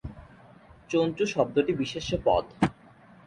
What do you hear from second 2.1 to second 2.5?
পদ।